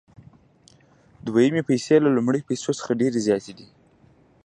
دویمې 1.25 1.61
پیسې 1.69 1.95
له 2.03 2.09
لومړیو 2.15 2.47
پیسو 2.49 2.71
څخه 2.79 2.97
ډېرې 3.01 3.19
زیاتې 3.27 3.51
دي 3.59 3.67